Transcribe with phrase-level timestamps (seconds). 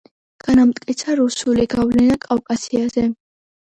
[0.45, 3.11] განამტკიცა რუსული გავლენა კავკასიაზე.